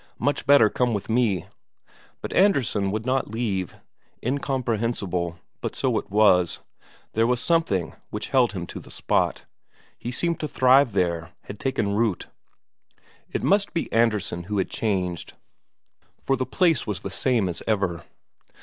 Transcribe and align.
"Much 0.17 0.47
better 0.47 0.67
come 0.67 0.95
with 0.95 1.11
me." 1.11 1.45
But 2.23 2.33
Andresen 2.33 2.89
would 2.89 3.05
not 3.05 3.29
leave; 3.29 3.75
incomprehensible, 4.25 5.37
but 5.61 5.75
so 5.75 5.99
it 5.99 6.09
was, 6.09 6.57
there 7.13 7.27
was 7.27 7.39
something 7.39 7.93
which 8.09 8.29
held 8.29 8.53
him 8.53 8.65
to 8.65 8.79
the 8.79 8.89
spot; 8.89 9.45
he 9.99 10.09
seemed 10.11 10.39
to 10.39 10.47
thrive 10.47 10.93
there, 10.93 11.33
had 11.43 11.59
taken 11.59 11.93
root. 11.93 12.25
It 13.31 13.43
must 13.43 13.75
be 13.75 13.93
Andresen 13.93 14.45
who 14.45 14.57
had 14.57 14.71
changed, 14.71 15.33
for 16.19 16.35
the 16.35 16.47
place 16.47 16.87
was 16.87 17.01
the 17.01 17.11
same 17.11 17.47
as 17.47 17.61
ever. 17.67 18.03